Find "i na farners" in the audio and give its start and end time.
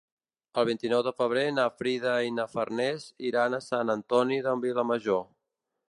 2.29-3.07